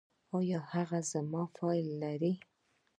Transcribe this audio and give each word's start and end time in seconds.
ایا 0.37 0.59
هغه 0.73 0.99
زما 1.11 1.43
فایل 1.55 1.87
لري؟ 2.03 2.33